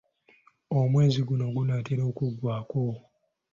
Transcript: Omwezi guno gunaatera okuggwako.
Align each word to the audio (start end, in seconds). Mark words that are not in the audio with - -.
Omwezi 0.79 1.19
guno 1.27 1.45
gunaatera 1.55 2.03
okuggwako. 2.11 2.85